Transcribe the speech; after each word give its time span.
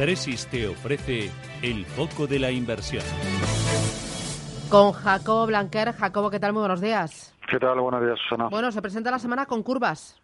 Tresis 0.00 0.46
te 0.46 0.66
ofrece 0.66 1.30
el 1.62 1.84
foco 1.84 2.26
de 2.26 2.38
la 2.38 2.50
inversión. 2.50 3.02
Con 4.70 4.92
Jacobo 4.92 5.46
Blanquer. 5.46 5.92
Jacobo, 5.92 6.30
¿qué 6.30 6.40
tal? 6.40 6.54
Muy 6.54 6.60
buenos 6.60 6.80
días. 6.80 7.36
¿Qué 7.50 7.58
tal? 7.58 7.78
Buenos 7.80 8.02
días, 8.02 8.18
Susana. 8.22 8.48
Bueno, 8.48 8.72
se 8.72 8.80
presenta 8.80 9.10
la 9.10 9.18
semana 9.18 9.44
con 9.44 9.62
curvas. 9.62 10.18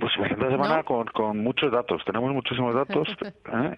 Pues 0.00 0.12
se 0.14 0.18
presenta 0.18 0.46
la 0.46 0.50
semana 0.50 0.82
con, 0.82 1.06
con 1.14 1.38
muchos 1.38 1.70
datos. 1.70 2.02
Tenemos 2.04 2.32
muchísimos 2.32 2.74
datos 2.74 3.06
¿eh? 3.22 3.76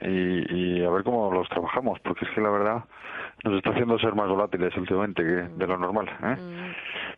y, 0.48 0.78
y, 0.78 0.84
a 0.86 0.88
ver 0.88 1.04
cómo 1.04 1.30
los 1.30 1.46
trabajamos, 1.50 2.00
porque 2.00 2.24
es 2.24 2.30
que 2.34 2.40
la 2.40 2.48
verdad 2.48 2.84
nos 3.44 3.58
está 3.58 3.72
haciendo 3.72 3.98
ser 3.98 4.14
más 4.14 4.30
volátiles 4.30 4.74
últimamente 4.74 5.22
que 5.22 5.54
de 5.54 5.66
lo 5.66 5.76
normal. 5.76 6.08
¿eh? 6.08 6.36
Mm. 6.36 6.72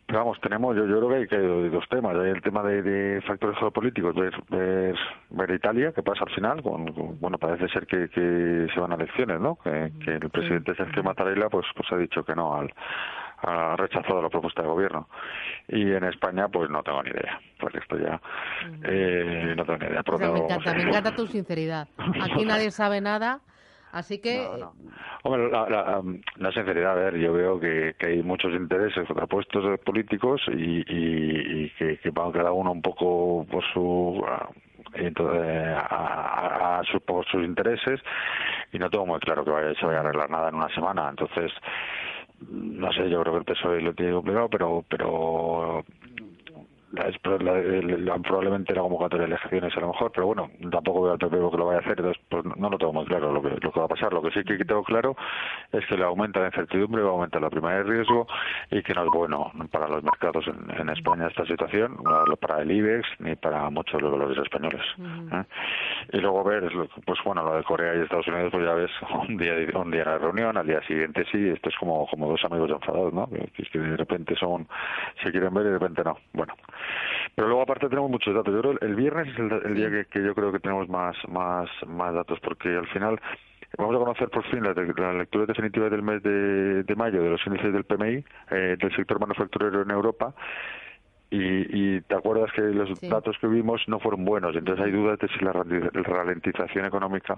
Pero 0.07 0.19
vamos, 0.19 0.39
tenemos, 0.39 0.75
yo, 0.75 0.87
yo 0.87 0.97
creo 0.99 1.09
que 1.09 1.15
hay, 1.15 1.27
que 1.27 1.37
dos 1.37 1.87
temas. 1.89 2.15
Hay 2.15 2.31
el 2.31 2.41
tema 2.41 2.63
de, 2.63 3.21
factores 3.27 3.57
geopolíticos, 3.59 4.15
ver, 4.15 4.33
ver, 5.29 5.51
Italia, 5.51 5.91
qué 5.93 6.01
pasa 6.01 6.23
al 6.25 6.33
final. 6.33 6.63
Con, 6.63 7.19
bueno, 7.19 7.37
parece 7.37 7.67
ser 7.67 7.85
que, 7.85 8.09
que, 8.09 8.67
se 8.73 8.79
van 8.79 8.93
a 8.93 8.95
elecciones, 8.95 9.41
¿no? 9.41 9.57
Que, 9.57 9.91
que 10.03 10.13
el 10.13 10.29
presidente 10.29 10.75
Sergio 10.75 11.03
Mattarella 11.03 11.49
pues, 11.49 11.65
pues 11.75 11.91
ha 11.91 11.97
dicho 11.97 12.23
que 12.23 12.35
no 12.35 12.55
al 12.55 12.73
ha 13.41 13.75
rechazado 13.75 14.21
la 14.21 14.29
propuesta 14.29 14.61
de 14.61 14.67
gobierno. 14.67 15.07
Y 15.67 15.91
en 15.91 16.03
España, 16.05 16.47
pues 16.47 16.69
no 16.69 16.81
tengo 16.83 17.03
ni 17.03 17.11
idea. 17.11 17.39
Pues 17.59 17.75
esto 17.75 17.97
ya. 17.97 18.19
Eh, 18.83 19.53
no 19.55 19.65
tengo 19.65 19.79
ni 19.79 19.85
idea. 19.85 20.03
me, 20.31 20.39
encanta, 20.39 20.73
me 20.73 20.83
encanta 20.83 21.15
tu 21.15 21.27
sinceridad. 21.27 21.87
Aquí 22.21 22.45
nadie 22.45 22.71
sabe 22.71 23.01
nada. 23.01 23.41
Así 23.91 24.19
que. 24.19 24.47
Hombre, 25.23 25.49
la, 25.49 26.51
sinceridad, 26.51 26.91
a 26.91 26.95
ver, 26.95 27.17
yo 27.17 27.33
veo 27.33 27.59
que, 27.59 27.95
hay 27.99 28.21
muchos 28.21 28.53
intereses 28.53 29.07
contrapuestos 29.07 29.79
políticos 29.81 30.41
y, 30.49 30.83
y, 30.87 31.69
que, 31.71 31.97
que 31.97 32.09
van 32.11 32.31
cada 32.31 32.51
uno 32.51 32.71
un 32.71 32.81
poco 32.81 33.45
por 33.49 33.63
su. 33.73 34.23
entonces, 34.93 35.75
a, 35.77 36.81
por 37.05 37.25
sus 37.25 37.43
intereses 37.43 37.99
y 38.71 38.79
no 38.79 38.89
tengo 38.89 39.05
muy 39.05 39.19
claro 39.19 39.43
que 39.43 39.51
vaya, 39.51 39.73
se 39.79 39.85
vaya 39.85 39.99
a 39.99 40.01
arreglar 40.01 40.29
nada 40.29 40.49
en 40.49 40.55
una 40.55 40.73
semana. 40.73 41.09
Entonces, 41.09 41.51
no 42.49 42.91
sé, 42.91 43.09
yo 43.09 43.21
creo 43.21 43.33
que 43.33 43.39
el 43.39 43.45
PSOE 43.45 43.81
lo 43.81 43.93
tiene 43.93 44.13
complicado, 44.13 44.49
pero 44.49 44.85
pero 44.89 45.83
es 46.95 47.17
probablemente 47.19 48.73
la 48.73 48.81
convocatoria 48.81 49.27
de 49.27 49.33
elecciones 49.33 49.75
a 49.75 49.81
lo 49.81 49.87
mejor, 49.89 50.11
pero 50.13 50.27
bueno, 50.27 50.49
tampoco 50.71 51.03
veo 51.03 51.13
al 51.13 51.19
PP 51.19 51.37
que 51.51 51.57
lo 51.57 51.65
vaya 51.65 51.79
a 51.79 51.81
hacer, 51.81 51.99
entonces 51.99 52.23
pues 52.29 52.45
no 52.45 52.69
lo 52.69 52.77
tengo 52.77 52.93
muy 52.93 53.05
claro 53.05 53.31
lo 53.31 53.41
que, 53.41 53.49
lo 53.49 53.71
que 53.71 53.79
va 53.79 53.85
a 53.85 53.89
pasar. 53.89 54.13
Lo 54.13 54.21
que 54.21 54.31
sí 54.31 54.43
que 54.43 54.63
tengo 54.63 54.83
claro 54.83 55.15
es 55.71 55.85
que 55.85 55.97
le 55.97 56.03
aumenta 56.05 56.39
la 56.39 56.47
incertidumbre, 56.47 57.03
va 57.03 57.09
a 57.09 57.11
aumentar 57.13 57.41
la 57.41 57.49
prima 57.49 57.73
de 57.73 57.83
riesgo 57.83 58.27
y 58.71 58.81
que 58.83 58.93
no 58.93 59.03
es 59.03 59.09
bueno 59.11 59.51
para 59.71 59.87
los 59.87 60.03
mercados 60.03 60.45
en, 60.47 60.87
España 60.87 61.27
esta 61.27 61.45
situación, 61.45 61.97
no 62.01 62.37
para 62.37 62.61
el 62.61 62.71
IBEX 62.71 63.05
ni 63.19 63.35
para 63.35 63.69
muchos 63.69 63.93
de 63.95 64.01
los 64.01 64.11
valores 64.11 64.37
españoles. 64.37 64.81
¿eh? 65.33 65.43
Y 66.13 66.17
luego 66.19 66.43
ver, 66.45 66.71
pues 67.05 67.19
bueno, 67.25 67.43
lo 67.43 67.57
de 67.57 67.63
Corea 67.63 67.93
y 67.95 68.01
Estados 68.01 68.27
Unidos, 68.27 68.51
pues 68.51 68.65
ya 68.65 68.73
ves, 68.73 68.91
un 69.27 69.37
día, 69.37 69.53
un 69.75 69.91
día 69.91 70.05
la 70.05 70.17
reunión, 70.17 70.55
al 70.57 70.65
día 70.65 70.81
siguiente 70.83 71.25
sí, 71.31 71.49
esto 71.49 71.69
es 71.69 71.75
como, 71.75 72.07
como 72.07 72.29
dos 72.29 72.43
amigos 72.45 72.71
enfadados, 72.71 73.13
¿no? 73.13 73.27
Que, 73.27 73.63
que 73.69 73.79
de 73.79 73.97
repente 73.97 74.35
son, 74.35 74.67
se 75.21 75.31
quieren 75.31 75.53
ver 75.53 75.65
y 75.65 75.69
de 75.69 75.79
repente 75.79 76.03
no. 76.03 76.17
Bueno, 76.33 76.53
pero 77.35 77.47
luego 77.47 77.63
aparte 77.63 77.89
tenemos 77.89 78.09
muchos 78.09 78.33
datos. 78.33 78.53
Yo 78.53 78.61
creo 78.61 78.77
el 78.81 78.95
viernes 78.95 79.27
es 79.27 79.39
el, 79.39 79.75
día 79.75 80.05
que, 80.05 80.23
yo 80.23 80.33
creo 80.33 80.51
que 80.51 80.59
tenemos 80.59 80.89
más, 80.89 81.15
más, 81.29 81.69
más 81.85 82.13
datos, 82.13 82.39
porque 82.41 82.69
al 82.69 82.87
final 82.87 83.19
vamos 83.77 83.95
a 83.95 83.99
conocer 83.99 84.29
por 84.29 84.43
fin 84.45 84.63
la, 84.63 85.13
lectura 85.13 85.45
definitiva 85.45 85.89
del 85.89 86.01
mes 86.01 86.23
de, 86.23 86.83
de, 86.83 86.95
mayo 86.95 87.21
de 87.21 87.29
los 87.29 87.45
índices 87.45 87.73
del 87.73 87.83
PMI, 87.83 88.23
eh, 88.51 88.77
del 88.79 88.95
sector 88.95 89.19
manufacturero 89.19 89.81
en 89.81 89.91
Europa 89.91 90.33
y, 91.29 91.95
y, 91.97 92.01
te 92.01 92.15
acuerdas 92.15 92.51
que 92.53 92.61
los 92.61 92.99
datos 93.01 93.37
que 93.39 93.47
vimos 93.47 93.81
no 93.87 93.99
fueron 93.99 94.23
buenos, 94.23 94.55
entonces 94.55 94.85
hay 94.85 94.91
dudas 94.91 95.19
de 95.19 95.27
si 95.27 95.43
la 95.43 95.51
ralentización 95.53 96.85
económica 96.85 97.37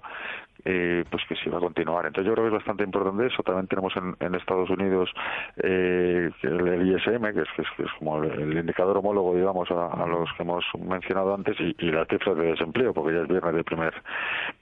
eh, 0.65 1.05
pues 1.09 1.23
que 1.27 1.35
si 1.35 1.49
va 1.49 1.57
a 1.57 1.61
continuar. 1.61 2.05
Entonces 2.05 2.27
yo 2.27 2.33
creo 2.33 2.45
que 2.45 2.55
es 2.55 2.59
bastante 2.59 2.83
importante 2.83 3.27
eso. 3.27 3.43
También 3.43 3.67
tenemos 3.67 3.95
en, 3.95 4.15
en 4.19 4.35
Estados 4.35 4.69
Unidos 4.69 5.09
eh, 5.57 6.29
el, 6.41 6.87
ISM, 6.87 7.33
que 7.33 7.41
es, 7.41 7.47
que 7.55 7.83
es, 7.83 7.91
como 7.97 8.21
el, 8.23 8.57
indicador 8.57 8.97
homólogo, 8.97 9.35
digamos, 9.35 9.69
a, 9.71 10.05
los 10.05 10.29
que 10.33 10.43
hemos 10.43 10.65
mencionado 10.77 11.33
antes, 11.33 11.55
y, 11.59 11.75
y 11.79 11.91
las 11.91 12.07
cifras 12.07 12.35
de 12.37 12.47
desempleo, 12.47 12.93
porque 12.93 13.15
ya 13.15 13.21
es 13.21 13.27
viernes 13.27 13.53
del 13.53 13.63
primer, 13.63 13.93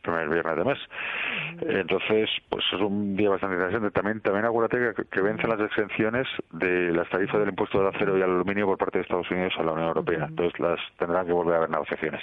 primer 0.03 0.29
viernes 0.29 0.57
de 0.57 0.63
mes. 0.63 0.79
Entonces, 1.61 2.29
pues 2.49 2.63
es 2.71 2.79
un 2.79 3.15
día 3.15 3.29
bastante 3.29 3.55
interesante. 3.55 3.91
También, 3.91 4.21
también 4.21 4.45
acuérdate 4.45 4.93
que, 4.93 5.05
que 5.09 5.21
vencen 5.21 5.49
las 5.49 5.59
exenciones 5.61 6.27
de 6.51 6.91
las 6.93 7.09
tarifas 7.09 7.39
del 7.39 7.49
impuesto 7.49 7.79
del 7.79 7.87
acero 7.87 8.17
y 8.17 8.21
al 8.21 8.29
aluminio 8.29 8.67
por 8.67 8.77
parte 8.77 8.99
de 8.99 9.03
Estados 9.03 9.16
Estados 9.21 9.31
Unidos 9.31 9.53
a 9.57 9.63
la 9.63 9.71
Unión 9.71 9.87
Europea. 9.87 10.25
Entonces 10.29 10.59
las 10.59 10.79
tendrán 10.97 11.25
que 11.25 11.33
volver 11.33 11.55
a 11.55 11.57
haber 11.57 11.69
negociaciones. 11.69 12.21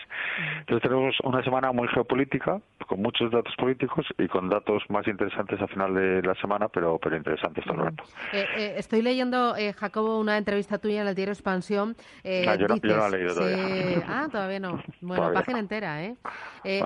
Entonces 0.61 0.83
tenemos 0.83 1.15
una 1.23 1.43
semana 1.43 1.73
muy 1.73 1.89
geopolítica, 1.89 2.61
con 2.87 3.03
muchos 3.03 3.31
datos 3.31 3.55
políticos 3.57 4.07
y 4.19 4.29
con 4.29 4.49
datos 4.49 4.83
más 4.89 5.07
interesantes 5.07 5.61
al 5.61 5.69
final 5.69 5.95
de 5.95 6.23
la 6.23 6.35
semana, 6.35 6.69
pero, 6.69 6.99
pero 6.99 7.17
interesantes 7.17 7.65
todo 7.65 7.75
el 7.75 7.85
rato. 7.85 8.05
Eh, 8.33 8.47
eh, 8.57 8.75
estoy 8.77 9.03
leyendo, 9.03 9.57
eh, 9.57 9.73
Jacobo, 9.73 10.19
una 10.21 10.37
entrevista 10.37 10.79
tuya 10.79 11.03
en 11.03 11.09
el 11.09 11.15
diario 11.15 11.33
Expansión. 11.33 11.97
Ah, 12.25 12.57
yo, 12.57 12.69
no, 12.69 12.77
yo, 12.77 12.97
no, 12.97 13.07
he 13.07 13.11
leído 13.11 13.35
todavía. 13.35 14.05
ah, 14.07 14.29
todavía 14.31 14.61
no. 14.61 14.83
Bueno, 15.01 15.33
página 15.33 15.59
entera, 15.59 16.03
¿eh? 16.03 16.17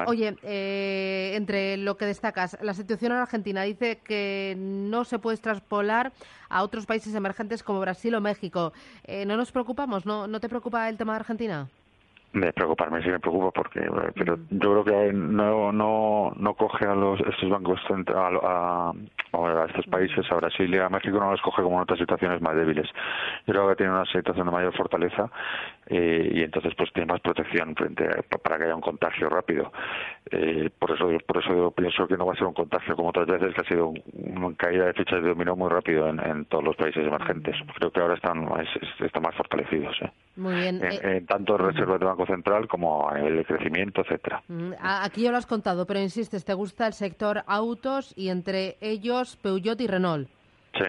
Oye, 0.07 0.35
entre 1.37 1.77
lo 1.77 1.97
que 1.97 2.07
destacas, 2.07 2.59
la 2.63 2.75
situación 2.75 3.13
en 3.13 3.19
Argentina 3.19 3.63
dice 3.63 4.01
que 4.05 4.55
no 4.59 5.05
se 5.05 5.19
puede 5.19 5.37
traspolar 5.39 6.13
a 6.49 6.63
otros 6.63 6.87
países 6.87 7.15
emergentes 7.15 7.63
como 7.63 7.81
Brasil 7.81 8.15
o 8.15 8.21
México. 8.21 8.73
¿No 9.27 9.37
nos 9.37 9.53
preocupamos? 9.53 10.07
¿No, 10.07 10.27
¿No 10.27 10.41
te 10.41 10.49
preocupa 10.49 10.89
el 10.89 10.97
tema 10.97 11.13
de 11.15 11.21
Argentina? 11.21 11.69
De 12.33 12.53
preocuparme, 12.53 13.03
sí 13.03 13.09
me 13.09 13.19
preocupa 13.19 13.51
porque, 13.53 13.81
pero 14.15 14.37
yo 14.51 14.83
creo 14.83 14.85
que 14.85 15.13
no 15.15 15.73
no 15.73 16.31
no 16.37 16.55
coge 16.55 16.85
a 16.85 16.95
los 16.95 17.19
estos 17.21 17.49
bancos 17.49 17.81
a, 18.15 18.93
a, 19.33 19.65
estos 19.67 19.87
países, 19.87 20.31
a 20.31 20.35
Brasil 20.35 20.75
y 20.75 20.77
a 20.77 20.91
México 20.91 21.19
no 21.19 21.31
los 21.31 21.41
coge 21.41 21.63
como 21.63 21.77
en 21.77 21.83
otras 21.85 21.99
situaciones 21.99 22.43
más 22.43 22.55
débiles. 22.55 22.87
Yo 23.47 23.55
creo 23.55 23.69
que 23.71 23.77
tiene 23.77 23.93
una 23.93 24.05
situación 24.05 24.45
de 24.45 24.53
mayor 24.53 24.77
fortaleza 24.77 25.31
eh, 25.91 26.31
y 26.35 26.43
entonces 26.43 26.75
pues 26.77 26.93
tiene 26.93 27.11
más 27.11 27.21
protección 27.21 27.75
frente 27.75 28.07
para 28.43 28.59
que 28.59 28.65
haya 28.65 28.75
un 28.75 28.81
contagio 28.81 29.29
rápido. 29.29 29.73
Eh, 30.31 30.71
por 30.79 30.91
eso 30.91 31.09
por 31.27 31.39
eso 31.39 31.55
yo 31.55 31.71
pienso 31.71 32.07
que 32.07 32.17
no 32.17 32.27
va 32.27 32.35
a 32.35 32.37
ser 32.37 32.47
un 32.47 32.55
contagio 32.55 32.95
como 32.95 33.09
otras 33.09 33.27
veces 33.27 33.55
que 33.55 33.61
ha 33.63 33.69
sido 33.69 33.93
una 34.13 34.55
caída 34.57 34.87
de 34.87 34.93
fichas 34.93 35.23
de 35.23 35.29
dominó 35.29 35.57
muy 35.57 35.71
rápido 35.71 36.09
en, 36.09 36.45
todos 36.47 36.65
los 36.65 36.77
países 36.77 37.07
emergentes. 37.07 37.57
Creo 37.77 37.91
que 37.91 38.01
ahora 38.01 38.15
están 38.15 38.47
están 39.01 39.23
más 39.23 39.35
fortalecidos. 39.35 39.97
¿eh? 40.03 40.11
Muy 40.37 40.55
bien. 40.55 40.81
En, 40.83 41.27
tanto 41.27 41.57
reservas 41.57 42.01
de 42.01 42.07
Banco 42.07 42.27
Central 42.27 42.69
como 42.69 43.11
el 43.13 43.45
crecimiento, 43.47 44.03
etcétera. 44.03 44.43
Mm, 44.49 44.73
aquí 44.81 45.23
ya 45.23 45.31
lo 45.31 45.39
has 45.39 45.47
contado, 45.47 45.87
pero 45.87 46.01
insistes, 46.01 46.45
te 46.45 46.55
gusta 46.55 46.87
el 46.87 46.93
sector 46.93 47.43
autos 47.47 48.13
y 48.17 48.29
entre 48.29 48.77
ellos 48.81 49.37
Peugeot 49.37 49.81
y 49.81 49.87
Renault. 49.87 50.29
Sí. 50.75 50.85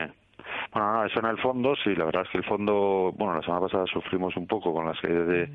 Bueno, 0.71 0.93
no, 0.93 1.05
eso 1.05 1.19
en 1.19 1.25
el 1.25 1.37
fondo, 1.39 1.75
sí, 1.83 1.95
la 1.95 2.05
verdad 2.05 2.23
es 2.23 2.29
que 2.29 2.37
el 2.37 2.43
fondo, 2.43 3.11
bueno, 3.15 3.35
la 3.35 3.41
semana 3.41 3.61
pasada 3.61 3.85
sufrimos 3.87 4.35
un 4.37 4.45
poco 4.45 4.71
con 4.71 4.85
las 4.85 4.99
caídas 4.99 5.27
de, 5.27 5.49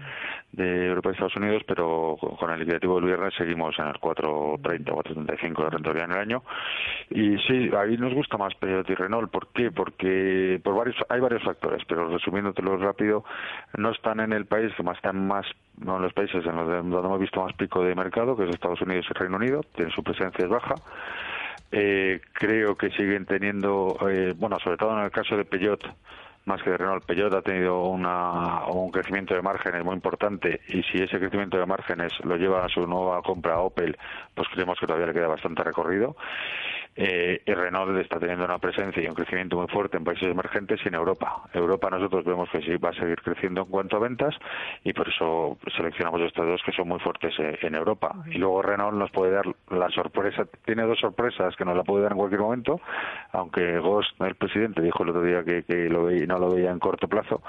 de 0.52 0.86
Europa 0.88 1.10
y 1.10 1.12
Estados 1.12 1.36
Unidos, 1.36 1.62
pero 1.66 2.16
con 2.38 2.50
el 2.50 2.58
liquidativo 2.58 2.96
del 2.96 3.04
viernes 3.04 3.32
seguimos 3.36 3.78
en 3.78 3.86
el 3.86 3.94
4.30 3.94 4.22
o 4.24 4.58
4.35 4.58 5.64
de 5.64 5.70
rentabilidad 5.70 6.10
en 6.10 6.12
el 6.12 6.18
año. 6.18 6.42
Y 7.10 7.38
sí, 7.46 7.70
ahí 7.76 7.96
nos 7.96 8.12
gusta 8.12 8.36
más 8.36 8.54
Peugeot 8.56 8.90
y 8.90 8.94
Renault. 8.94 9.30
¿Por 9.30 9.48
qué? 9.48 9.70
Porque 9.70 10.60
por 10.64 10.74
varios, 10.74 10.96
hay 11.08 11.20
varios 11.20 11.44
factores, 11.44 11.84
pero 11.86 12.08
resumiéndotelo 12.08 12.76
rápido, 12.78 13.24
no 13.76 13.90
están 13.90 14.18
en 14.18 14.32
el 14.32 14.46
país 14.46 14.72
que 14.76 14.82
más 14.82 14.96
están 14.96 15.26
más 15.28 15.46
no 15.78 15.96
en 15.96 16.02
los 16.02 16.12
países 16.12 16.44
en 16.46 16.56
los 16.56 16.68
donde 16.68 16.96
hemos 16.96 17.20
visto 17.20 17.42
más 17.42 17.52
pico 17.54 17.82
de 17.82 17.94
mercado, 17.94 18.36
que 18.36 18.44
es 18.44 18.50
Estados 18.50 18.80
Unidos 18.80 19.06
y 19.10 19.14
Reino 19.14 19.36
Unido, 19.36 19.60
tienen 19.74 19.92
su 19.92 20.02
presencia 20.02 20.44
es 20.44 20.50
baja. 20.50 20.74
Eh, 21.76 22.20
creo 22.32 22.76
que 22.76 22.90
siguen 22.90 23.26
teniendo, 23.26 23.98
eh, 24.08 24.32
bueno, 24.36 24.60
sobre 24.60 24.76
todo 24.76 24.96
en 24.96 25.06
el 25.06 25.10
caso 25.10 25.36
de 25.36 25.44
Peugeot, 25.44 25.82
más 26.44 26.62
que 26.62 26.70
de 26.70 26.76
Renault, 26.76 27.04
Peugeot 27.04 27.34
ha 27.34 27.42
tenido 27.42 27.86
una, 27.86 28.64
un 28.66 28.92
crecimiento 28.92 29.34
de 29.34 29.42
márgenes 29.42 29.84
muy 29.84 29.96
importante 29.96 30.60
y 30.68 30.84
si 30.84 31.02
ese 31.02 31.18
crecimiento 31.18 31.58
de 31.58 31.66
márgenes 31.66 32.12
lo 32.22 32.36
lleva 32.36 32.64
a 32.64 32.68
su 32.68 32.86
nueva 32.86 33.22
compra 33.22 33.58
Opel, 33.58 33.96
pues 34.36 34.46
creemos 34.50 34.78
que 34.78 34.86
todavía 34.86 35.08
le 35.08 35.14
queda 35.14 35.26
bastante 35.26 35.64
recorrido 35.64 36.14
eh, 36.96 37.42
y 37.44 37.52
Renault 37.52 37.96
está 37.98 38.20
teniendo 38.20 38.44
una 38.44 38.58
presencia 38.58 39.02
y 39.02 39.06
un 39.06 39.14
crecimiento 39.14 39.56
muy 39.56 39.66
fuerte 39.68 39.96
en 39.96 40.04
países 40.04 40.28
emergentes 40.28 40.80
y 40.84 40.88
en 40.88 40.94
Europa. 40.94 41.42
Europa 41.52 41.90
nosotros 41.90 42.24
vemos 42.24 42.48
que 42.50 42.60
sí 42.62 42.76
va 42.76 42.90
a 42.90 42.94
seguir 42.94 43.20
creciendo 43.20 43.62
en 43.62 43.68
cuanto 43.68 43.96
a 43.96 44.00
ventas 44.00 44.34
y 44.84 44.92
por 44.92 45.08
eso 45.08 45.58
seleccionamos 45.76 46.20
estos 46.22 46.46
dos 46.46 46.62
que 46.64 46.72
son 46.72 46.88
muy 46.88 47.00
fuertes 47.00 47.34
eh, 47.38 47.58
en 47.62 47.74
Europa. 47.74 48.14
Y 48.26 48.38
luego 48.38 48.62
Renault 48.62 48.96
nos 48.96 49.10
puede 49.10 49.32
dar 49.32 49.46
la 49.70 49.88
sorpresa, 49.90 50.46
tiene 50.64 50.84
dos 50.84 50.98
sorpresas 51.00 51.56
que 51.56 51.64
nos 51.64 51.76
la 51.76 51.82
puede 51.82 52.04
dar 52.04 52.12
en 52.12 52.18
cualquier 52.18 52.40
momento, 52.40 52.80
aunque 53.32 53.78
Ghost, 53.78 54.20
el 54.20 54.36
presidente, 54.36 54.80
dijo 54.80 55.02
el 55.02 55.10
otro 55.10 55.22
día 55.22 55.42
que, 55.44 55.64
que 55.64 55.88
lo 55.88 56.04
veía, 56.04 56.26
no 56.26 56.38
lo 56.38 56.50
veía 56.50 56.70
en 56.70 56.78
corto 56.78 57.08
plazo, 57.08 57.42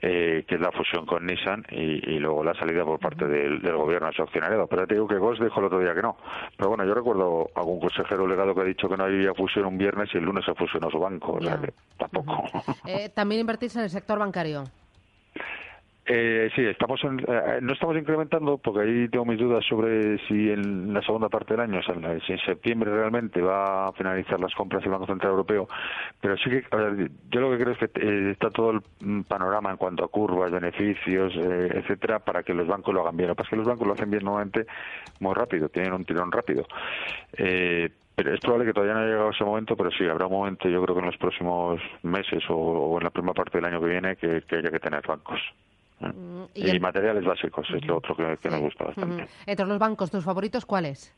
eh, 0.00 0.44
que 0.46 0.54
es 0.54 0.60
la 0.60 0.70
fusión 0.72 1.06
con 1.06 1.26
Nissan 1.26 1.64
y, 1.70 2.18
luego 2.18 2.44
la 2.44 2.54
salida 2.54 2.84
por 2.84 2.98
parte 2.98 3.26
del, 3.26 3.60
gobierno 3.60 4.08
a 4.08 4.12
su 4.12 4.22
accionariado. 4.22 4.66
Pero 4.66 4.86
te 4.86 4.94
digo 4.94 5.08
que 5.08 5.18
Ghost 5.18 5.42
dijo 5.42 5.60
el 5.60 5.66
otro 5.66 5.80
día 5.80 5.94
que 5.94 6.02
no. 6.02 6.16
Pero 6.56 6.70
bueno, 6.70 6.84
yo 6.84 6.94
recuerdo 6.94 7.50
algún 7.54 7.80
consejero 7.80 8.26
legado 8.26 8.54
que 8.54 8.64
dicho 8.64 8.88
que 8.88 8.96
no 8.96 9.04
había 9.04 9.34
fusión 9.34 9.66
un 9.66 9.78
viernes 9.78 10.08
y 10.14 10.18
el 10.18 10.24
lunes 10.24 10.44
se 10.44 10.54
fusionó 10.54 10.90
su 10.90 10.98
banco. 10.98 11.34
O 11.34 11.40
sea 11.40 11.58
que 11.58 11.72
tampoco. 11.98 12.44
Eh, 12.86 13.10
¿También 13.10 13.40
invertirse 13.40 13.78
en 13.78 13.84
el 13.84 13.90
sector 13.90 14.18
bancario? 14.18 14.64
Eh, 16.10 16.48
sí, 16.56 16.62
estamos 16.64 16.98
eh, 17.04 17.58
no 17.60 17.74
estamos 17.74 17.94
incrementando 17.98 18.56
porque 18.56 18.80
ahí 18.80 19.08
tengo 19.10 19.26
mis 19.26 19.38
dudas 19.38 19.62
sobre 19.68 20.16
si 20.26 20.50
en 20.50 20.94
la 20.94 21.02
segunda 21.02 21.28
parte 21.28 21.52
del 21.52 21.60
año, 21.60 21.80
o 21.80 22.20
si 22.20 22.32
en 22.32 22.38
septiembre 22.46 22.90
realmente 22.90 23.42
va 23.42 23.88
a 23.88 23.92
finalizar 23.92 24.40
las 24.40 24.54
compras 24.54 24.82
el 24.84 24.90
Banco 24.90 25.04
Central 25.04 25.32
Europeo, 25.32 25.68
pero 26.18 26.38
sí 26.38 26.48
que, 26.48 26.64
yo 27.30 27.40
lo 27.40 27.50
que 27.50 27.62
creo 27.62 27.74
es 27.74 27.78
que 27.78 27.90
eh, 28.00 28.30
está 28.30 28.48
todo 28.48 28.70
el 28.70 29.24
panorama 29.24 29.70
en 29.70 29.76
cuanto 29.76 30.02
a 30.02 30.08
curvas, 30.08 30.50
beneficios, 30.50 31.34
eh, 31.36 31.72
etcétera, 31.74 32.20
para 32.20 32.42
que 32.42 32.54
los 32.54 32.66
bancos 32.66 32.94
lo 32.94 33.02
hagan 33.02 33.16
bien. 33.16 33.28
Lo 33.28 33.34
que 33.34 33.42
pasa 33.42 33.48
es 33.48 33.50
que 33.50 33.56
los 33.56 33.68
bancos 33.68 33.86
lo 33.86 33.92
hacen 33.92 34.10
bien 34.10 34.24
nuevamente 34.24 34.66
muy 35.20 35.34
rápido, 35.34 35.68
tienen 35.68 35.92
un 35.92 36.06
tirón 36.06 36.32
rápido. 36.32 36.66
Eh, 37.36 37.90
pero 38.14 38.34
es 38.34 38.40
probable 38.40 38.64
que 38.64 38.72
todavía 38.72 38.94
no 38.94 39.00
haya 39.00 39.10
llegado 39.10 39.30
ese 39.30 39.44
momento, 39.44 39.76
pero 39.76 39.90
sí, 39.90 40.04
habrá 40.06 40.26
un 40.26 40.32
momento, 40.32 40.70
yo 40.70 40.82
creo 40.82 40.94
que 40.94 41.00
en 41.00 41.06
los 41.06 41.18
próximos 41.18 41.82
meses 42.02 42.42
o, 42.48 42.96
en 42.96 43.04
la 43.04 43.10
primera 43.10 43.34
parte 43.34 43.58
del 43.58 43.66
año 43.66 43.78
que 43.78 43.86
viene, 43.86 44.16
que 44.16 44.42
haya 44.56 44.70
que 44.70 44.80
tener 44.80 45.06
bancos. 45.06 45.38
Mm, 46.00 46.44
y, 46.54 46.78
materiales 46.80 47.24
básicos 47.24 47.66
es 47.74 47.84
lo 47.86 47.98
otro 47.98 48.14
que, 48.14 48.50
nos 48.50 48.60
gusta 48.60 48.84
bastante. 48.84 49.26
Entre 49.46 49.66
los 49.66 49.78
bancos, 49.78 50.10
¿tus 50.10 50.24
favoritos 50.24 50.64
cuáles? 50.64 51.14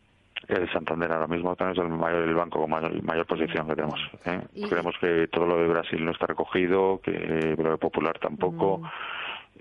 El 0.49 0.71
Santander 0.73 1.13
ahora 1.13 1.27
mismo 1.27 1.55
también 1.55 1.79
es 1.79 1.91
el 1.91 1.99
mayor 1.99 2.23
el 2.23 2.35
banco 2.35 2.61
con 2.61 2.71
mayor, 2.71 3.27
posición 3.27 3.69
que 3.69 3.75
tenemos. 3.75 4.01
¿eh? 4.25 4.41
Creemos 4.69 4.95
que 4.99 5.29
todo 5.29 5.47
lo 5.47 5.59
de 5.59 5.69
Brasil 5.69 6.03
no 6.03 6.13
está 6.13 6.27
recogido, 6.27 7.01
que 7.03 7.13
lo 7.59 7.71
de 7.73 7.77
Popular 7.77 8.19
tampoco. 8.19 8.79
Mm 8.79 8.89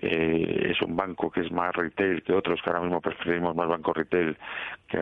eh, 0.02 0.70
es 0.70 0.80
un 0.82 0.96
banco 0.96 1.30
que 1.30 1.40
es 1.40 1.52
más 1.52 1.74
retail 1.74 2.22
que 2.22 2.32
otros, 2.32 2.60
que 2.62 2.70
ahora 2.70 2.82
mismo 2.82 3.00
preferimos 3.00 3.54
más 3.54 3.68
banco 3.68 3.92
retail. 3.92 4.36
que 4.88 4.98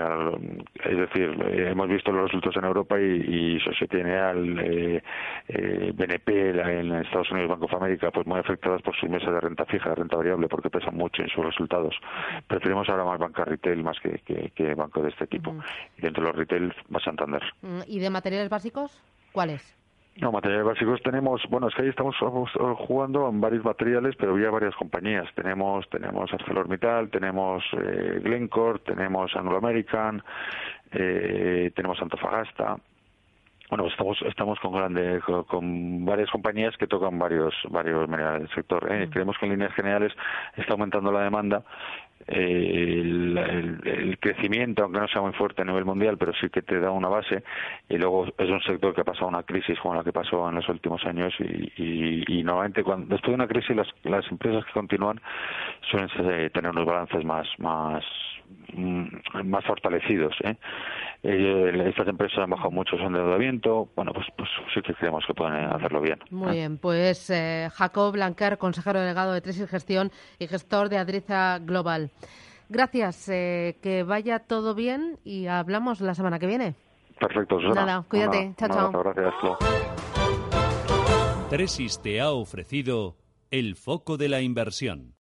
Es 0.85 0.99
decir, 0.99 1.37
eh, 1.47 1.71
hemos 1.71 1.89
visto 1.89 2.11
los 2.11 2.25
resultados 2.25 2.57
en 2.57 2.65
Europa 2.65 3.01
y, 3.01 3.57
y 3.57 3.61
Societe 3.61 3.99
General, 3.99 4.59
eh, 4.61 5.03
eh, 5.49 5.93
BNP 5.95 6.51
en 6.51 6.93
Estados 6.97 7.31
Unidos, 7.31 7.51
Banco 7.51 7.67
of 7.67 7.75
America, 7.75 8.11
pues 8.11 8.27
muy 8.27 8.41
afectadas 8.41 8.83
por 8.83 8.97
sus 8.97 9.09
mesas 9.09 9.33
de 9.33 9.41
renta 9.41 9.65
fija, 9.67 9.91
de 9.91 9.97
renta 9.97 10.17
variable, 10.17 10.49
porque 10.49 10.71
pesan 10.71 10.97
mucho 10.97 11.23
en 11.23 11.29
sus 11.29 11.45
resultados. 11.45 11.95
Preferimos 12.47 12.89
ahora 12.89 13.05
más 13.05 13.19
banca 13.19 13.45
retail 13.45 13.83
más 13.83 13.99
que, 14.01 14.19
que, 14.55 14.75
banco 14.75 15.03
de 15.03 15.11
este 15.11 15.27
tipo. 15.27 15.55
Y 15.97 16.03
dentro 16.03 16.25
de 16.25 16.31
los 16.31 16.37
retail, 16.37 16.75
más 16.89 17.03
Santander. 17.03 17.43
Mm, 17.63 17.81
¿Y 17.87 18.01
de 18.01 18.11
materiales 18.11 18.49
básicos? 18.49 19.01
¿Cuáles? 19.33 19.78
No, 20.21 20.33
materiales 20.33 20.67
básicos 20.67 21.01
tenemos, 21.03 21.41
bueno, 21.49 21.69
es 21.69 21.75
que 21.77 21.83
ahí 21.83 21.89
estamos 21.89 22.17
jugando 22.79 23.29
en 23.29 23.41
varios 23.41 23.65
materiales, 23.65 24.17
pero 24.17 24.33
había 24.33 24.51
varias 24.51 24.75
compañías. 24.75 25.33
Tenemos 25.37 25.89
tenemos 25.91 26.33
ArcelorMittal, 26.33 27.09
tenemos 27.11 27.63
eh, 27.75 28.21
Glencore, 28.25 28.81
tenemos 28.81 29.35
Anglo 29.37 29.59
American, 29.59 30.21
eh, 30.91 31.71
tenemos 31.77 32.03
Antofagasta. 32.03 32.79
Bueno, 33.71 33.87
estamos 33.87 34.21
estamos 34.23 34.59
con 34.59 34.73
grande, 34.73 35.21
con, 35.47 36.05
varias 36.05 36.31
compañías 36.31 36.77
que 36.79 36.89
tocan 36.89 37.17
varios 37.17 37.55
varios 37.71 38.09
minerales 38.09 38.49
del 38.49 38.55
sector. 38.57 38.91
¿eh? 38.91 39.07
Mm. 39.07 39.11
Creemos 39.11 39.39
que 39.39 39.47
en 39.47 39.53
líneas 39.53 39.75
generales 39.75 40.13
está 40.57 40.73
aumentando 40.73 41.13
la 41.13 41.21
demanda 41.21 41.63
el, 42.27 44.19
crecimiento, 44.21 44.85
aunque 44.85 45.01
no 45.01 45.09
sea 45.09 45.23
muy 45.23 45.33
fuerte 45.33 45.63
a 45.63 45.65
nivel 45.65 45.85
mundial, 45.85 46.19
pero 46.19 46.33
sí 46.35 46.49
que 46.51 46.63
te 46.63 46.81
da 46.81 46.91
una 46.91 47.09
base. 47.09 47.43
Y 47.89 47.97
luego 47.97 48.27
es 48.27 48.51
un 48.51 48.61
sector 48.63 48.95
que 48.95 49.03
ha 49.03 49.05
pasado 49.05 49.29
una 49.29 49.43
crisis 49.43 49.79
como 49.81 49.95
la 49.95 50.05
que 50.05 50.13
pasó 50.13 50.49
en 50.49 50.57
los 50.57 50.69
últimos 50.69 51.05
años. 51.05 51.35
Y, 51.39 52.25
y, 52.27 52.43
normalmente, 52.43 52.83
cuando, 52.83 53.07
después 53.07 53.31
de 53.31 53.35
una 53.35 53.47
crisis, 53.47 53.77
las, 53.77 53.89
las 54.05 54.31
empresas 54.31 54.65
que 54.65 54.73
continúan 54.73 55.21
suelen 55.91 56.09
tener 56.53 56.71
unos 56.71 56.87
balances 56.87 57.25
más, 57.25 57.47
más, 57.59 58.05
mm, 58.73 59.07
más 59.45 59.65
fortalecidos. 59.65 60.35
¿eh? 60.45 60.57
Eh, 61.23 61.89
estas 61.89 62.07
empresas 62.07 62.39
han 62.39 62.51
bajado 62.51 62.71
mucho 62.71 62.97
su 62.97 63.03
endeudamiento. 63.03 63.89
Bueno, 63.97 64.13
pues, 64.13 64.27
pues 64.37 64.49
sí 64.75 64.81
que 64.83 64.95
creemos 64.95 65.25
que 65.27 65.35
pueden 65.35 65.55
hacerlo 65.55 66.01
bien. 66.01 66.19
Muy 66.31 66.53
bien, 66.53 66.79
pues 66.79 67.31
eh, 67.31 67.69
Jacob 67.75 68.13
Blanquer, 68.13 68.59
consejero 68.59 69.01
delegado 69.01 69.33
de 69.33 69.41
Tresis 69.41 69.69
Gestión 69.69 70.11
y 70.39 70.47
gestor 70.47 70.89
de 70.89 70.99
Adriza 70.99 71.59
Global. 71.59 72.08
Gracias, 72.69 73.29
eh, 73.29 73.79
que 73.83 74.03
vaya 74.03 74.41
todo 74.41 74.75
bien 74.75 75.19
y 75.25 75.47
hablamos 75.47 76.01
la 76.01 76.15
semana 76.15 76.39
que 76.39 76.47
viene. 76.47 76.75
Perfecto, 77.19 77.59
Susana. 77.61 77.87
Nada, 77.87 78.05
cuídate. 78.09 78.55
chao, 78.57 78.69
chao. 78.69 78.93
Gracias, 78.93 79.35
Tresis 81.51 82.03
te 82.03 82.21
ha 82.21 82.31
ofrecido 82.31 83.17
el 83.51 83.75
foco 83.75 84.19
de 84.19 84.29
la 84.29 84.43
inversión. 84.43 85.15